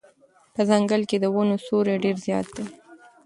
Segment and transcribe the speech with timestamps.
[0.53, 2.65] په ځنګل کې د ونو سیوری ډېر زیات دی.